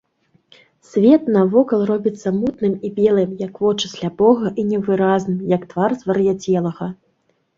Свет 0.91 1.27
навокал 1.35 1.81
робіцца 1.89 2.31
мутным 2.37 2.73
і 2.87 2.91
белым, 2.99 3.35
як 3.45 3.53
вочы 3.65 3.85
сляпога, 3.95 4.53
і 4.63 4.67
невыразным, 4.71 5.37
як 5.55 5.67
твар 5.75 5.91
звар'яцелага. 6.05 6.85